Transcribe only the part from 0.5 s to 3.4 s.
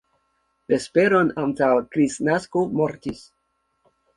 Vesperon antaŭ Kristnasko mortis.